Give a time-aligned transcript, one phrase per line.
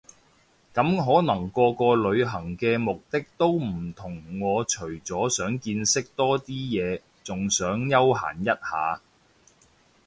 [0.73, 8.99] 咁可能個個旅行嘅目的都唔同我除咗想見識多啲嘢，仲想休閒一下